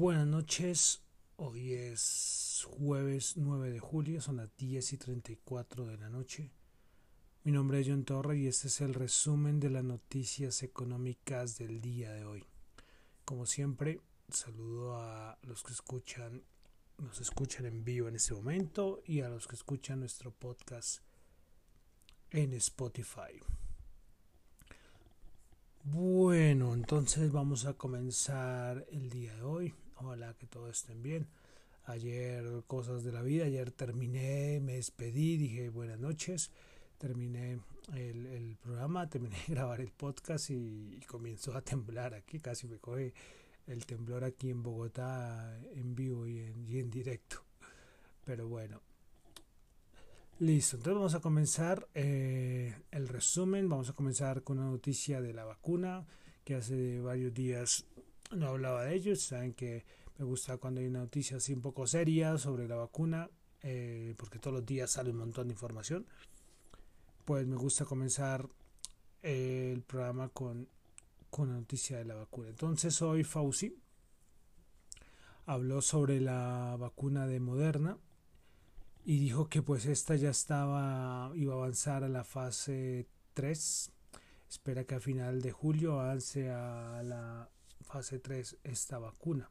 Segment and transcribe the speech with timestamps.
[0.00, 1.02] Buenas noches,
[1.36, 6.50] hoy es jueves 9 de julio, son las 10 y 34 de la noche.
[7.44, 11.82] Mi nombre es John Torre y este es el resumen de las noticias económicas del
[11.82, 12.46] día de hoy.
[13.26, 14.00] Como siempre,
[14.30, 16.44] saludo a los que escuchan,
[16.96, 21.02] nos escuchan en vivo en este momento y a los que escuchan nuestro podcast
[22.30, 23.38] en Spotify.
[25.84, 29.74] Bueno, entonces vamos a comenzar el día de hoy.
[30.02, 31.28] Ojalá que todo estén bien.
[31.84, 36.50] Ayer cosas de la vida, ayer terminé, me despedí, dije buenas noches,
[36.98, 37.58] terminé
[37.94, 43.12] el, programa, terminé de grabar el podcast y, comenzó a temblar aquí, casi me coge
[43.66, 47.44] el temblor aquí en Bogotá en vivo y en, y en directo.
[48.24, 48.80] Pero bueno,
[50.40, 53.68] Listo, entonces vamos a comenzar eh, el resumen.
[53.68, 56.06] Vamos a comenzar con una noticia de la vacuna
[56.44, 57.84] que hace varios días
[58.34, 59.16] no hablaba de ello.
[59.16, 59.84] Saben que
[60.20, 63.30] me gusta cuando hay una noticia así un poco seria sobre la vacuna,
[63.62, 66.06] eh, porque todos los días sale un montón de información.
[67.24, 68.46] Pues me gusta comenzar
[69.22, 70.68] eh, el programa con,
[71.30, 72.50] con la noticia de la vacuna.
[72.50, 73.74] Entonces hoy Fauci
[75.46, 77.96] habló sobre la vacuna de Moderna
[79.06, 83.90] y dijo que pues esta ya estaba iba a avanzar a la fase 3
[84.50, 87.48] espera que a final de julio avance a la
[87.80, 89.48] fase 3 esta vacuna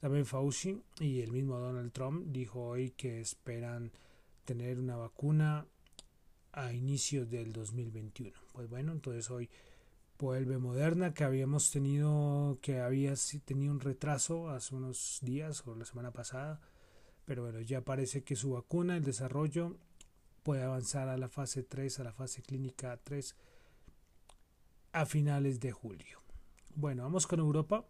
[0.00, 3.92] también Fauci y el mismo Donald Trump dijo hoy que esperan
[4.44, 5.66] tener una vacuna
[6.52, 9.48] a inicios del 2021 pues bueno entonces hoy
[10.18, 15.84] vuelve Moderna que habíamos tenido que había tenido un retraso hace unos días o la
[15.84, 16.60] semana pasada
[17.30, 19.76] pero bueno, ya parece que su vacuna, el desarrollo,
[20.42, 23.36] puede avanzar a la fase 3, a la fase clínica 3
[24.90, 26.22] a finales de julio.
[26.74, 27.84] Bueno, vamos con Europa.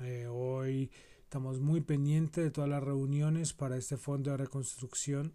[0.00, 0.92] Eh, hoy
[1.24, 5.32] estamos muy pendientes de todas las reuniones para este fondo de reconstrucción.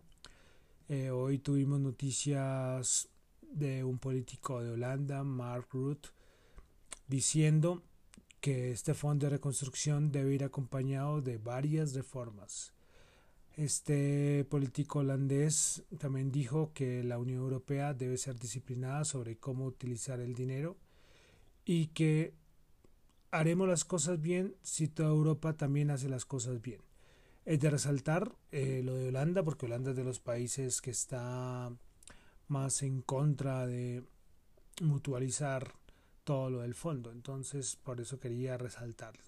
[0.87, 3.09] Eh, hoy tuvimos noticias
[3.41, 6.09] de un político de Holanda, Mark Rutte,
[7.09, 7.83] diciendo
[8.39, 12.73] que este fondo de reconstrucción debe ir acompañado de varias reformas.
[13.57, 20.21] Este político holandés también dijo que la Unión Europea debe ser disciplinada sobre cómo utilizar
[20.21, 20.77] el dinero
[21.65, 22.33] y que
[23.33, 26.81] haremos las cosas bien si toda Europa también hace las cosas bien.
[27.45, 31.71] Es de resaltar eh, lo de Holanda, porque Holanda es de los países que está
[32.47, 34.03] más en contra de
[34.83, 35.73] mutualizar
[36.23, 37.11] todo lo del fondo.
[37.11, 39.23] Entonces, por eso quería resaltarlo.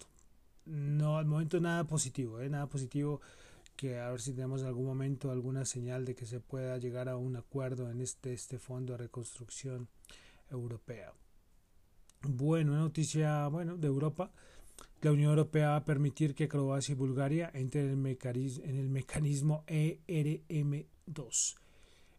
[0.66, 2.48] No, al momento nada positivo, ¿eh?
[2.48, 3.20] nada positivo
[3.74, 7.08] que a ver si tenemos en algún momento alguna señal de que se pueda llegar
[7.08, 9.88] a un acuerdo en este, este fondo de reconstrucción
[10.48, 11.12] europea.
[12.28, 14.30] Bueno, noticia bueno, de Europa.
[15.02, 18.76] La Unión Europea va a permitir que Croacia y Bulgaria entren en el mecanismo, en
[18.76, 21.56] el mecanismo ERM2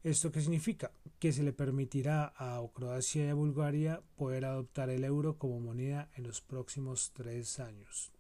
[0.04, 0.92] ¿Esto qué significa?
[1.20, 6.10] Que se le permitirá a Croacia y a Bulgaria poder adoptar el euro como moneda
[6.16, 8.12] en los próximos tres años.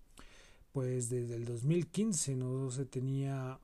[0.73, 3.59] Pues desde el 2015 no se tenía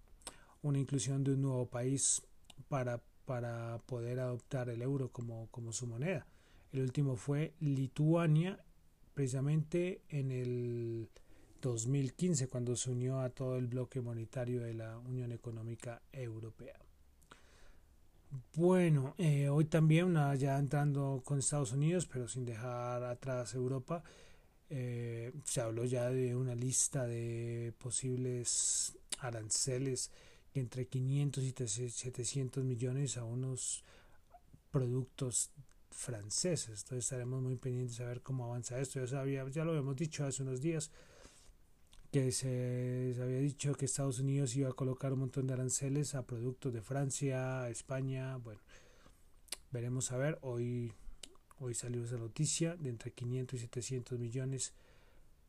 [0.62, 2.22] una inclusión de un nuevo país
[2.70, 6.26] para, para poder adoptar el euro como, como su moneda.
[6.74, 8.60] El último fue Lituania,
[9.14, 11.08] precisamente en el
[11.62, 16.80] 2015, cuando se unió a todo el bloque monetario de la Unión Económica Europea.
[18.56, 24.04] Bueno, eh, hoy también, ya entrando con Estados Unidos, pero sin dejar atrás Europa,
[24.72, 30.10] eh, se habló ya de una lista de posibles aranceles
[30.56, 33.84] entre 500 y 700 millones a unos
[34.72, 35.52] productos
[35.94, 36.82] franceses.
[36.82, 39.00] Entonces estaremos muy pendientes a ver cómo avanza esto.
[39.00, 40.92] Ya, sabía, ya lo habíamos dicho hace unos días
[42.12, 46.28] que se, había dicho que Estados Unidos iba a colocar un montón de aranceles a
[46.28, 48.62] productos de Francia, España, bueno,
[49.72, 50.94] veremos a ver, hoy,
[51.58, 54.74] hoy salió esa noticia de entre 500 y 700 millones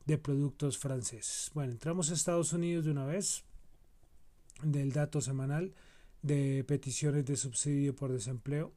[0.07, 1.51] de productos franceses.
[1.53, 3.45] Bueno, entramos a Estados Unidos de una vez,
[4.63, 5.75] del dato semanal
[6.23, 8.73] de peticiones de subsidio por desempleo.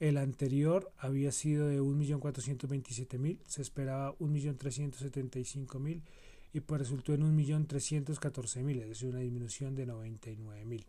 [0.00, 6.02] El anterior había sido de 1.427.000, se esperaba 1.375.000
[6.52, 10.84] y pues resultó en 1.314.000, es decir, una disminución de 99.000.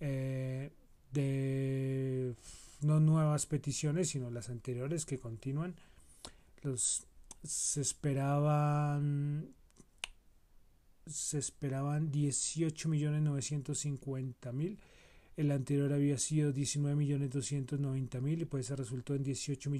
[0.00, 0.70] Eh,
[1.12, 2.34] de
[2.80, 5.74] no nuevas peticiones, sino las anteriores que continúan,
[6.62, 7.06] los
[7.42, 9.54] se esperaban
[11.06, 14.78] se esperaban 18.950.000
[15.36, 19.70] el anterior había sido 19.290.000 y pues se resultó en 18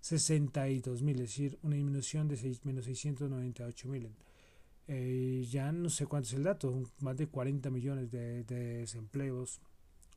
[0.00, 4.10] 62 mil, es decir, una disminución de 6, menos 698 mil.
[4.88, 9.60] Eh, ya no sé cuánto es el dato, más de 40 millones de, de desempleos,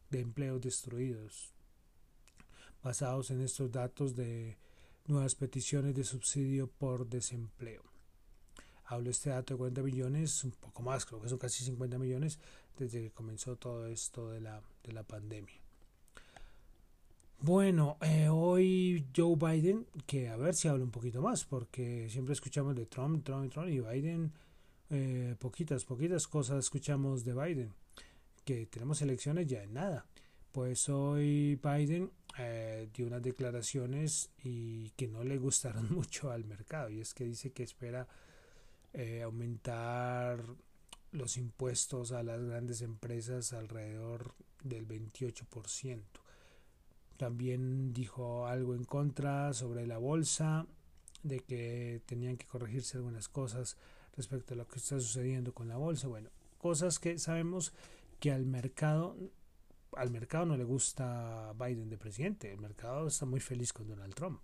[0.09, 1.53] de empleos destruidos,
[2.81, 4.57] basados en estos datos de
[5.05, 7.83] nuevas peticiones de subsidio por desempleo.
[8.85, 12.39] Hablo este dato de 40 millones, un poco más, creo que son casi 50 millones
[12.77, 15.63] desde que comenzó todo esto de la, de la pandemia.
[17.45, 22.31] Bueno, eh, hoy Joe Biden, que a ver si habla un poquito más, porque siempre
[22.31, 24.31] escuchamos de Trump, Trump, Trump y Biden,
[24.89, 27.73] eh, poquitas, poquitas cosas escuchamos de Biden,
[28.45, 30.05] que tenemos elecciones ya en nada.
[30.53, 36.89] Pues hoy Biden eh, dio unas declaraciones y que no le gustaron mucho al mercado,
[36.91, 38.07] y es que dice que espera
[39.21, 40.39] aumentar
[41.13, 44.33] los impuestos a las grandes empresas alrededor
[44.63, 46.01] del 28%.
[47.17, 50.67] También dijo algo en contra sobre la bolsa,
[51.21, 53.77] de que tenían que corregirse algunas cosas
[54.17, 56.07] respecto a lo que está sucediendo con la bolsa.
[56.07, 57.71] Bueno, cosas que sabemos
[58.19, 59.15] que al mercado
[59.95, 64.15] al mercado no le gusta Biden de presidente, el mercado está muy feliz con Donald
[64.15, 64.41] Trump.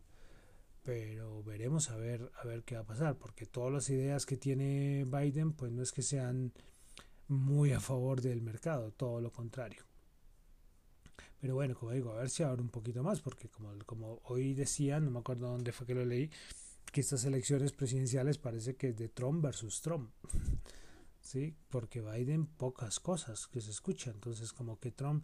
[0.89, 4.37] Pero veremos a ver a ver qué va a pasar, porque todas las ideas que
[4.37, 6.51] tiene Biden pues no es que sean
[7.27, 9.83] muy a favor del mercado, todo lo contrario.
[11.39, 14.55] Pero bueno, como digo, a ver si ahora un poquito más, porque como, como hoy
[14.55, 16.31] decía, no me acuerdo dónde fue que lo leí,
[16.91, 20.09] que estas elecciones presidenciales parece que es de Trump versus Trump.
[21.21, 21.55] ¿Sí?
[21.69, 24.15] Porque Biden pocas cosas que se escuchan.
[24.15, 25.23] Entonces como que Trump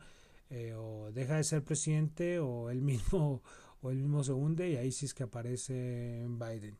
[0.52, 3.42] eh, o deja de ser presidente o él mismo
[3.92, 6.78] él mismo se hunde y ahí sí es que aparece Biden.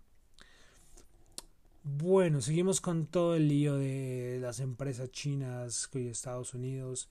[1.84, 7.10] Bueno, seguimos con todo el lío de las empresas chinas y Estados Unidos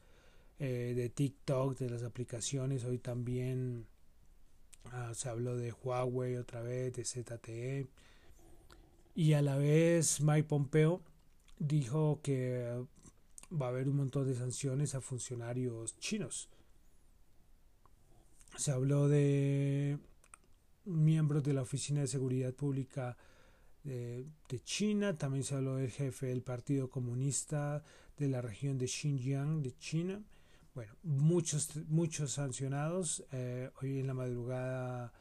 [0.59, 2.85] eh, de TikTok, de las aplicaciones.
[2.85, 3.87] Hoy también
[4.91, 7.87] ah, se habló de Huawei otra vez, de ZTE.
[9.15, 11.03] Y a la vez Mike Pompeo
[11.61, 12.85] dijo que
[13.53, 16.49] va a haber un montón de sanciones a funcionarios chinos.
[18.57, 19.99] Se habló de
[20.85, 23.17] miembros de la Oficina de Seguridad Pública
[23.83, 24.27] de,
[24.65, 27.83] China, también se habló del jefe del Partido Comunista
[28.17, 30.23] de la región de Xinjiang de China
[30.75, 33.25] bueno, muchos, muchos sancionados.
[33.31, 35.13] Eh, hoy en la madrugada,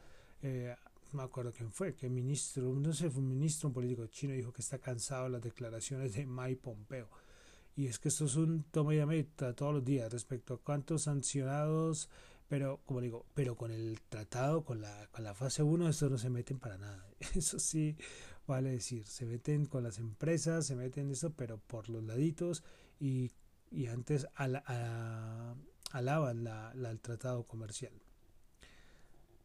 [0.42, 0.74] eh,
[1.12, 4.34] no me acuerdo quién fue, que ministro, no sé, fue un ministro, un político chino,
[4.34, 7.08] dijo que está cansado de las declaraciones de Mike Pompeo.
[7.76, 11.02] Y es que esto es un toma y ameta todos los días respecto a cuántos
[11.02, 12.08] sancionados,
[12.48, 16.18] pero como digo, pero con el tratado, con la, con la fase 1, estos no
[16.18, 17.06] se meten para nada.
[17.34, 17.96] Eso sí,
[18.46, 22.62] vale decir, se meten con las empresas, se meten eso, pero por los laditos
[23.00, 23.30] y
[23.74, 24.26] y antes
[25.90, 27.92] alaban la, el tratado comercial.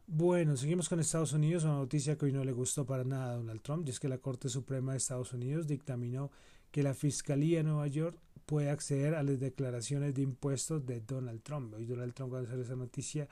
[0.06, 3.36] Bueno, seguimos con Estados Unidos, una noticia que hoy no le gustó para nada a
[3.36, 6.30] Donald Trump, y es que la Corte Suprema de Estados Unidos dictaminó
[6.70, 8.18] que la Fiscalía de Nueva York
[8.50, 11.72] puede acceder a las declaraciones de impuestos de Donald Trump.
[11.72, 13.28] Hoy Donald Trump cuando salió esa noticia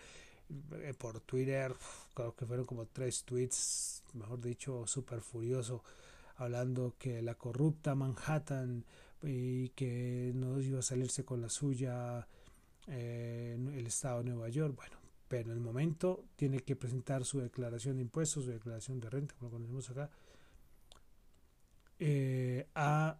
[0.75, 1.75] eh, por Twitter,
[2.15, 5.83] creo que fueron como tres tweets, mejor dicho, súper furioso,
[6.37, 8.85] hablando que la corrupta Manhattan
[9.21, 12.25] y que no iba a salirse con la suya
[12.87, 14.77] eh, el Estado de Nueva York.
[14.77, 19.11] Bueno, pero en el momento tiene que presentar su declaración de impuestos, su declaración de
[19.11, 20.11] renta, como lo conocemos acá,
[21.99, 23.19] eh, a,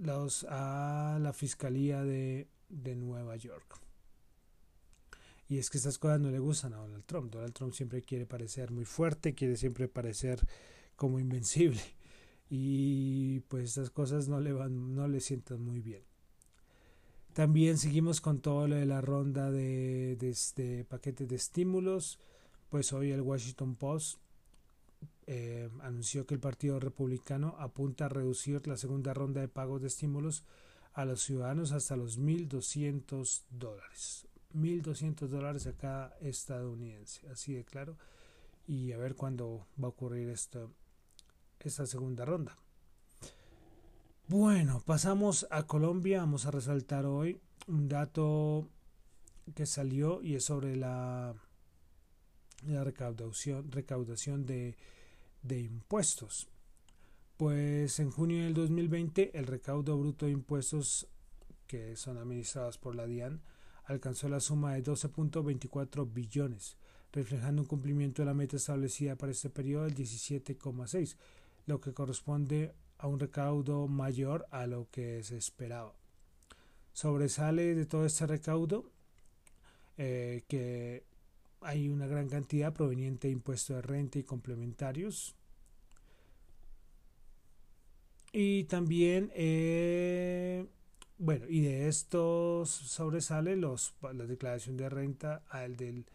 [0.00, 3.78] los, a la Fiscalía de, de Nueva York.
[5.48, 7.32] Y es que estas cosas no le gustan a Donald Trump.
[7.32, 10.46] Donald Trump siempre quiere parecer muy fuerte, quiere siempre parecer
[10.96, 11.80] como invencible
[12.50, 16.02] y pues estas cosas no le van no le sientan muy bien
[17.32, 22.18] también seguimos con todo lo de la ronda de, de, este paquetes de estímulos
[22.68, 24.18] pues hoy el Washington Post
[25.32, 29.86] eh, anunció que el Partido Republicano apunta a reducir la segunda ronda de pagos de
[29.86, 30.42] estímulos
[30.92, 34.26] a los ciudadanos hasta los 1.200 dólares.
[34.54, 37.96] 1.200 dólares a cada estadounidense, así de claro.
[38.66, 40.66] Y a ver cuándo va a ocurrir esta
[41.86, 42.58] segunda ronda.
[44.26, 46.18] Bueno, pasamos a Colombia.
[46.18, 48.68] Vamos a resaltar hoy un dato
[49.54, 51.36] que salió y es sobre la,
[52.66, 54.76] la recaudación, recaudación de,
[55.42, 56.48] de impuestos.
[57.36, 61.08] Pues en junio del 2020 el recaudo bruto de impuestos
[61.66, 63.40] que son administrados por la DIAN
[63.84, 66.76] alcanzó la suma de 12.24 billones,
[67.12, 71.16] reflejando un cumplimiento de la meta establecida para este periodo del 17,6
[71.66, 75.94] lo que corresponde a un recaudo mayor a lo que se esperaba.
[76.92, 78.90] Sobresale de todo este recaudo
[79.96, 81.04] eh, que
[81.60, 85.34] hay una gran cantidad proveniente de impuestos de renta y complementarios.
[88.32, 90.66] Y también, eh,
[91.18, 96.06] bueno, y de estos sobresale los, la declaración de renta al del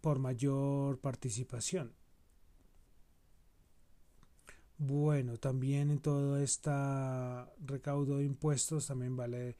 [0.00, 1.92] por mayor participación.
[4.76, 6.70] Bueno, también en todo este
[7.64, 9.56] recaudo de impuestos también vale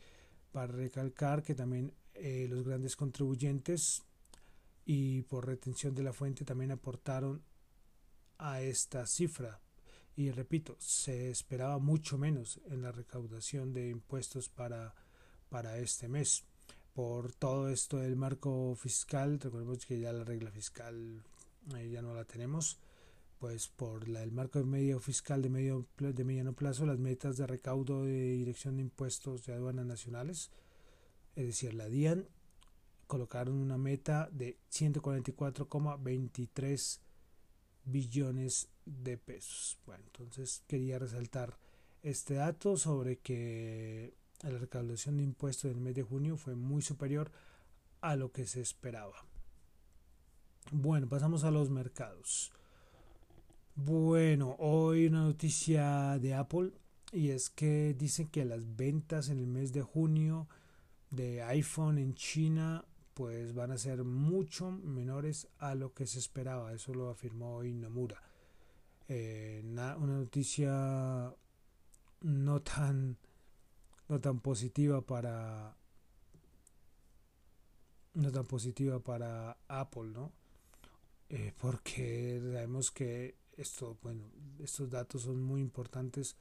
[0.53, 4.03] para recalcar que también eh, los grandes contribuyentes
[4.85, 7.43] y por retención de la fuente también aportaron
[8.39, 9.61] a esta cifra.
[10.17, 14.95] Y repito, se esperaba mucho menos en la recaudación de impuestos para,
[15.49, 16.45] para este mes.
[16.93, 21.25] Por todo esto del marco fiscal, recordemos que ya la regla fiscal
[21.77, 22.79] eh, ya no la tenemos,
[23.41, 27.37] pues por la, el marco de medio fiscal de, medio, de mediano plazo, las metas
[27.37, 30.53] de recaudo de dirección de impuestos de aduanas nacionales,
[31.35, 32.29] es decir, la DIAN,
[33.07, 37.01] colocaron una meta de 144,23
[37.85, 39.79] billones de pesos.
[39.87, 41.57] Bueno, entonces quería resaltar
[42.03, 47.31] este dato sobre que la recaudación de impuestos del mes de junio fue muy superior
[48.01, 49.25] a lo que se esperaba.
[50.71, 52.53] Bueno, pasamos a los mercados.
[53.77, 56.73] Bueno, hoy una noticia de Apple
[57.13, 60.49] y es que dicen que las ventas en el mes de junio
[61.11, 62.85] de iPhone en China
[63.15, 66.73] pues van a ser mucho menores a lo que se esperaba.
[66.73, 68.21] Eso lo afirmó hoy Nomura.
[69.09, 71.33] Eh, una noticia
[72.21, 73.17] no tan
[74.09, 75.77] no tan positiva para
[78.15, 80.33] no tan positiva para Apple, ¿no?
[81.29, 84.25] Eh, porque sabemos que esto, bueno,
[84.63, 86.37] estos datos son muy importantes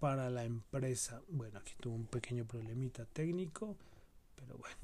[0.00, 1.22] para la empresa.
[1.28, 3.76] Bueno, aquí tuvo un pequeño problemita técnico
[4.38, 4.76] pero bueno.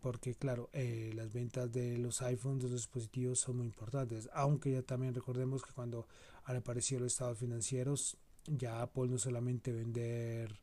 [0.00, 4.28] Porque claro eh, las ventas de los iPhones de los dispositivos son muy importantes.
[4.32, 6.06] Aunque ya también recordemos que cuando
[6.44, 8.16] han aparecido los estados financieros
[8.46, 10.58] ya Apple no solamente vender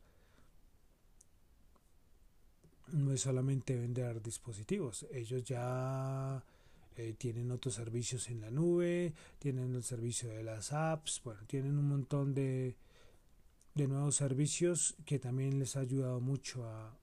[2.88, 5.06] no es solamente vender dispositivos.
[5.12, 6.42] Ellos ya
[6.96, 11.76] eh, tienen otros servicios en la nube tienen el servicio de las apps bueno tienen
[11.78, 12.74] un montón de
[13.74, 16.96] de nuevos servicios que también les ha ayudado mucho a,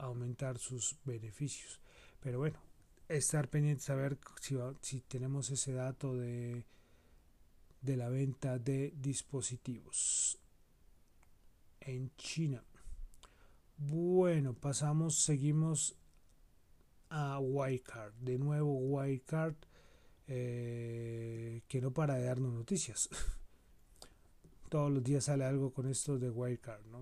[0.00, 1.80] aumentar sus beneficios.
[2.20, 2.58] Pero bueno,
[3.08, 6.66] estar pendiente, saber si, si tenemos ese dato de,
[7.80, 10.38] de la venta de dispositivos
[11.80, 12.62] en China.
[13.76, 15.96] Bueno, pasamos, seguimos
[17.08, 18.12] a Wildcard.
[18.14, 19.56] De nuevo Wildcard,
[20.26, 23.08] eh, que no para de darnos noticias.
[24.68, 26.84] Todos los días sale algo con esto de Wildcard.
[26.86, 27.00] ¿no?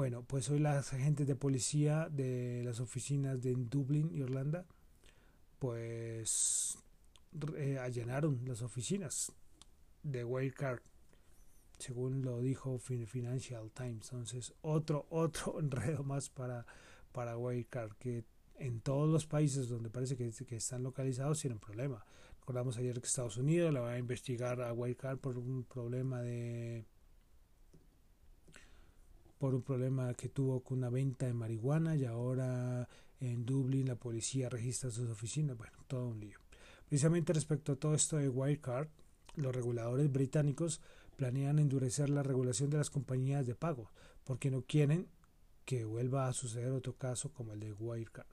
[0.00, 4.64] Bueno, pues hoy las agentes de policía de las oficinas de Dublín, Irlanda,
[5.58, 6.78] pues
[7.58, 9.30] eh, allanaron las oficinas
[10.02, 10.80] de Wirecard,
[11.76, 14.10] según lo dijo Financial Times.
[14.10, 16.64] Entonces, otro, otro enredo más para,
[17.12, 18.24] para Wirecard, que
[18.56, 22.06] en todos los países donde parece que, que están localizados tienen problema.
[22.38, 26.86] Recordamos ayer que Estados Unidos la va a investigar a Wirecard por un problema de
[29.40, 32.86] por un problema que tuvo con una venta de marihuana y ahora
[33.20, 35.56] en Dublín la policía registra sus oficinas.
[35.56, 36.38] Bueno, todo un lío.
[36.86, 38.88] Precisamente respecto a todo esto de Wirecard,
[39.36, 40.82] los reguladores británicos
[41.16, 43.90] planean endurecer la regulación de las compañías de pago
[44.24, 45.08] porque no quieren
[45.64, 48.28] que vuelva a suceder otro caso como el de Wirecard.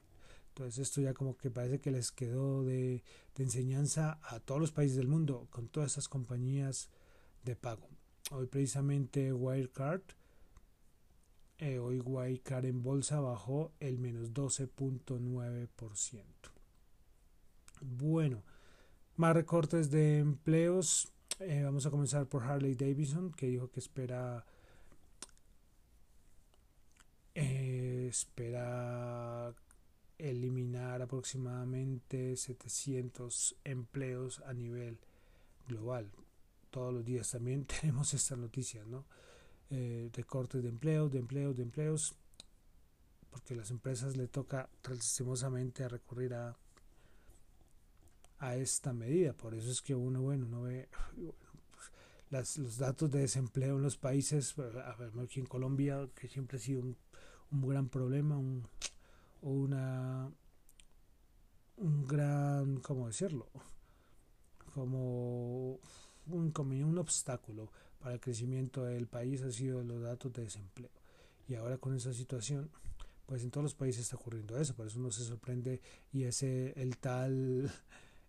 [0.48, 3.02] Entonces esto ya como que parece que les quedó de,
[3.34, 6.90] de enseñanza a todos los países del mundo con todas estas compañías
[7.44, 7.88] de pago.
[8.30, 10.02] Hoy precisamente Wirecard
[11.58, 16.24] eh, hoy Guaycar en bolsa bajó el menos 12.9%.
[17.80, 18.42] Bueno,
[19.16, 21.12] más recortes de empleos.
[21.40, 24.44] Eh, vamos a comenzar por Harley Davidson, que dijo que espera
[27.34, 29.54] eh, espera
[30.18, 34.98] eliminar aproximadamente 700 empleos a nivel
[35.68, 36.10] global.
[36.70, 39.04] Todos los días también tenemos estas noticias, ¿no?
[39.70, 42.14] Eh, recortes de empleos, de empleos, de empleos,
[43.30, 46.56] porque las empresas le toca lastimosamente a recurrir a,
[48.38, 49.32] a esta medida.
[49.32, 50.88] Por eso es que uno, bueno, no ve
[52.30, 56.58] las, los datos de desempleo en los países, a ver, aquí en Colombia, que siempre
[56.58, 56.96] ha sido un,
[57.50, 58.66] un gran problema, un,
[59.42, 60.30] una
[61.78, 63.48] un gran, ¿cómo decirlo?
[64.74, 65.78] Como
[66.26, 70.90] un, como un obstáculo para el crecimiento del país ha sido los datos de desempleo.
[71.48, 72.70] Y ahora con esa situación,
[73.26, 75.80] pues en todos los países está ocurriendo eso, por eso uno se sorprende
[76.12, 77.70] y ese el tal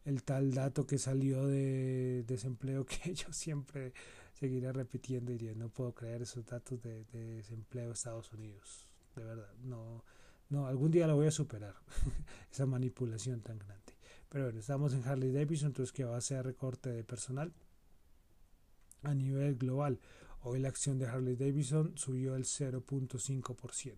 [0.06, 3.94] el tal dato que salió de desempleo que yo siempre
[4.34, 8.86] seguiré repitiendo y diría, no puedo creer esos datos de, de desempleo de Estados Unidos.
[9.16, 10.04] De verdad, no,
[10.50, 11.76] no, algún día lo voy a superar,
[12.52, 13.94] esa manipulación tan grande.
[14.30, 17.54] Pero bueno, estamos en Harley Davidson, entonces que va a ser recorte de personal
[19.04, 20.00] a nivel global.
[20.44, 23.96] Hoy la acción de Harley Davidson subió el 0.5%.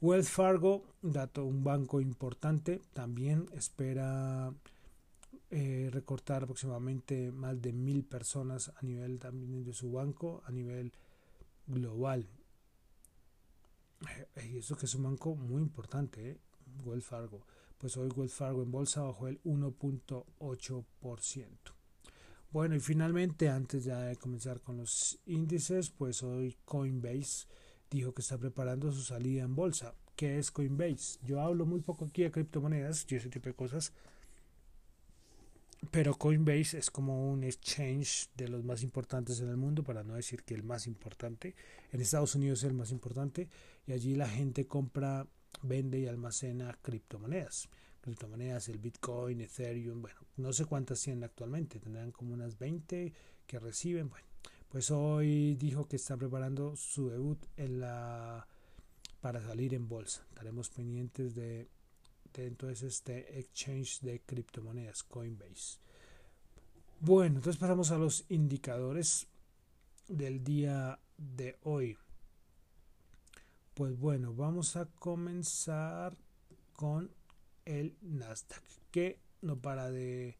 [0.00, 4.54] Wells Fargo, dato un banco importante, también espera
[5.50, 10.94] eh, recortar aproximadamente más de mil personas a nivel también de su banco, a nivel
[11.66, 12.26] global.
[14.36, 16.38] Eh, y eso que es un banco muy importante, ¿eh?
[16.84, 17.44] Wells Fargo.
[17.76, 21.79] Pues hoy Wells Fargo en bolsa bajó el 1.8%.
[22.52, 27.46] Bueno, y finalmente, antes ya de comenzar con los índices, pues hoy Coinbase
[27.88, 29.94] dijo que está preparando su salida en bolsa.
[30.16, 31.20] ¿Qué es Coinbase?
[31.22, 33.92] Yo hablo muy poco aquí de criptomonedas y ese tipo de cosas,
[35.92, 40.14] pero Coinbase es como un exchange de los más importantes en el mundo, para no
[40.14, 41.54] decir que el más importante.
[41.92, 43.48] En Estados Unidos es el más importante
[43.86, 45.24] y allí la gente compra,
[45.62, 47.68] vende y almacena criptomonedas.
[48.00, 53.12] Criptomonedas, el Bitcoin, Ethereum, bueno, no sé cuántas tienen actualmente, tendrán como unas 20
[53.46, 54.08] que reciben.
[54.08, 54.26] Bueno,
[54.68, 58.46] pues hoy dijo que está preparando su debut en la
[59.20, 60.24] para salir en bolsa.
[60.30, 61.68] Estaremos pendientes de
[62.34, 65.78] entonces este exchange de criptomonedas Coinbase.
[67.00, 69.26] Bueno, entonces pasamos a los indicadores
[70.08, 71.98] del día de hoy.
[73.74, 76.16] Pues bueno, vamos a comenzar
[76.72, 77.10] con
[77.78, 80.36] el Nasdaq, que no para de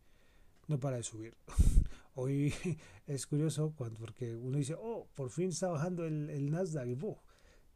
[0.69, 1.37] no para de subir.
[2.15, 2.55] Hoy
[3.07, 6.97] es curioso cuando, porque uno dice, oh, por fin está bajando el, Nasdaq y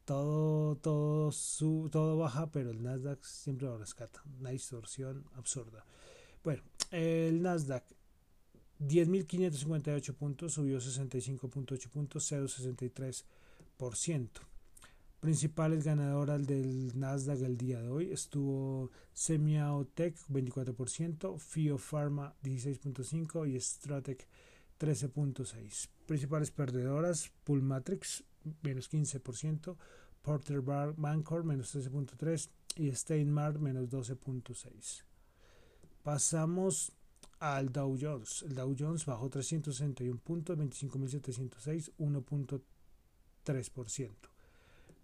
[0.05, 4.23] todo, todo, su, todo baja, pero el Nasdaq siempre lo rescata.
[4.39, 5.87] Una distorsión absurda.
[6.43, 7.85] Bueno, el Nasdaq
[8.81, 14.29] 10.558 puntos, subió 65.8 puntos, 0.63%.
[15.25, 23.59] Principales ganadoras del Nasdaq el día de hoy estuvo Semiaotech 24%, Fio Pharma 16.5% y
[23.59, 24.29] Stratec
[24.79, 25.89] 13.6%.
[26.05, 28.23] Principales perdedoras, Pulmatrix
[28.61, 29.79] menos 15%,
[30.21, 35.05] Porter Bar Bancor menos 13.3% y Steinmart menos 12.6%.
[36.03, 36.93] Pasamos
[37.39, 38.43] al Dow Jones.
[38.43, 44.34] El Dow Jones bajó 361 puntos, 25.706, 1.3%.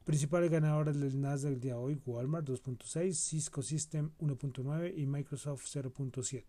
[0.04, 5.66] Principales ganadores del Nasdaq el día de hoy, Walmart 2.6, Cisco System 1.9 y Microsoft
[5.66, 6.44] 0.7.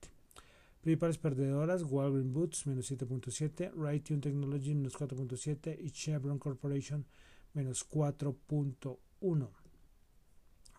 [0.82, 7.06] Principales perdedoras, Walgreens Boots menos 7.7, Raytheon Technology menos 4.7 y Chevron Corporation
[7.54, 9.50] menos 4.1.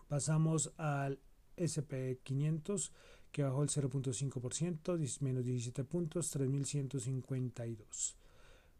[0.07, 1.19] Pasamos al
[1.55, 2.91] SP 500
[3.31, 8.15] que bajó el 0.5%, menos 17 puntos, 3.152.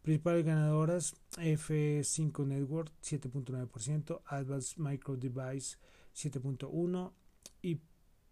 [0.04, 5.78] Principales ganadoras, F5 Network 7.9%, Advanced Micro Device
[6.14, 7.14] 7.1%
[7.62, 7.80] y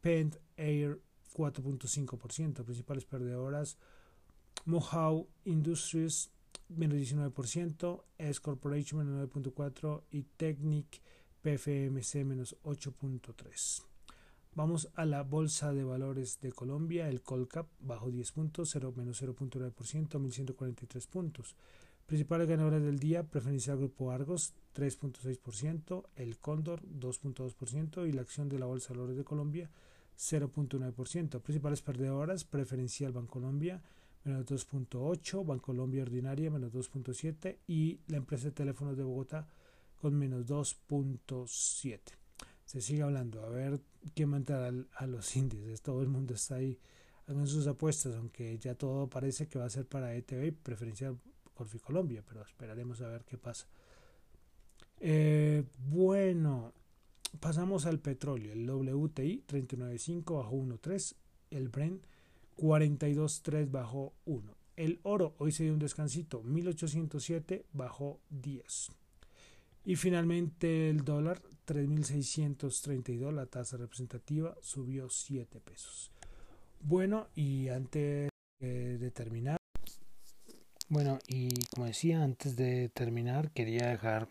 [0.01, 0.99] Pent Air
[1.33, 2.65] 4.5%.
[2.65, 3.77] Principales perdedoras,
[4.65, 6.29] Mohawk Industries
[6.67, 11.01] menos 19%, S Corporation menos 9.4% y Technic
[11.41, 13.90] PFMC menos 8.3%.
[14.53, 19.23] Vamos a la Bolsa de Valores de Colombia, el Colcap bajó 10 puntos, 0, menos
[19.23, 21.55] 0.9%, 1143 puntos.
[22.05, 28.59] Principales ganadores del día, preferencial Grupo Argos 3.6%, el Cóndor 2.2% y la acción de
[28.59, 29.69] la Bolsa de Valores de Colombia
[30.17, 31.39] 0.9%.
[31.39, 33.81] Principales perdedoras, preferencial Bancolombia
[34.25, 39.47] menos 2.8, Bancolombia Ordinaria menos 2.7 y la empresa de teléfonos de Bogotá
[39.95, 42.20] con menos 2.7.
[42.71, 43.81] Se sigue hablando, a ver
[44.15, 45.81] quién mandará a los índices.
[45.81, 46.79] Todo el mundo está ahí
[47.25, 51.19] haciendo sus apuestas, aunque ya todo parece que va a ser para ETV, preferencial
[51.53, 53.67] Corfi Colombia, pero esperaremos a ver qué pasa.
[55.01, 56.71] Eh, bueno,
[57.41, 58.53] pasamos al petróleo.
[58.53, 61.15] El WTI 39.5 bajó 1.3,
[61.49, 62.05] el Brent
[62.55, 64.55] 42.3 bajó 1.
[64.77, 68.91] El oro hoy se dio un descansito, 1807 bajó 10.
[69.83, 76.11] Y finalmente el dólar 3.632, la tasa representativa subió 7 pesos.
[76.81, 79.57] Bueno, y antes de terminar,
[80.87, 84.27] bueno, y como decía, antes de terminar quería dejar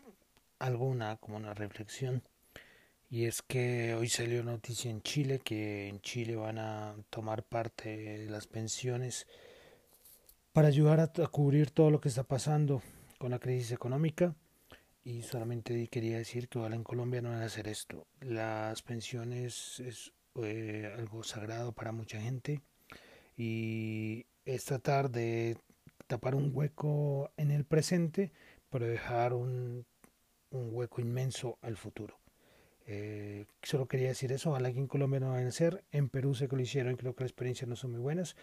[0.59, 2.23] alguna como una reflexión.
[3.09, 8.19] Y es que hoy salió noticia en Chile que en Chile van a tomar parte
[8.19, 9.27] de las pensiones
[10.53, 12.81] para ayudar a, a cubrir todo lo que está pasando
[13.17, 14.35] con la crisis económica
[15.03, 18.05] y solamente quería decir que ojalá en Colombia no van a hacer esto.
[18.21, 22.61] Las pensiones es eh, algo sagrado para mucha gente
[23.37, 25.57] y es tratar de
[26.07, 28.31] tapar un hueco en el presente,
[28.69, 29.85] pero dejar un,
[30.51, 32.17] un hueco inmenso al futuro.
[32.87, 36.35] Eh, solo quería decir eso, ojalá que en Colombia no vayan a hacer, en Perú
[36.35, 38.35] sé que lo hicieron, creo que las experiencias no son muy buenas,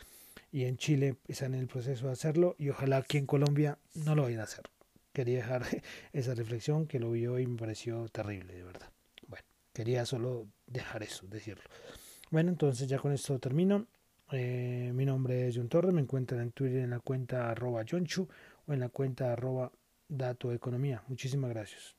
[0.51, 4.15] y en Chile están en el proceso de hacerlo, y ojalá aquí en Colombia no
[4.15, 4.65] lo vayan a hacer.
[5.19, 5.65] Quería dejar
[6.13, 8.89] esa reflexión que lo vio y me pareció terrible, de verdad.
[9.27, 11.65] Bueno, quería solo dejar eso, decirlo.
[12.31, 13.89] Bueno, entonces ya con esto termino.
[14.31, 18.29] Eh, mi nombre es John Torres, me encuentran en Twitter en la cuenta arroba Chu
[18.69, 19.73] o en la cuenta arroba
[20.09, 21.03] Dato Economía.
[21.09, 21.98] Muchísimas gracias.